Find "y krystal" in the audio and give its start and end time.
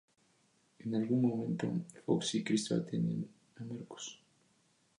2.33-2.83